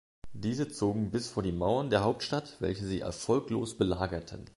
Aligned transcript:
Diese 0.33 0.67
zogen 0.67 1.11
bis 1.11 1.27
vor 1.27 1.43
die 1.43 1.51
Mauern 1.51 1.91
der 1.91 2.03
Hauptstadt, 2.03 2.55
welche 2.59 2.85
sie 2.85 3.01
erfolglos 3.01 3.77
belagerten. 3.77 4.49